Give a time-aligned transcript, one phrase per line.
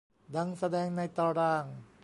[0.35, 1.65] ดังแสดงในตาราง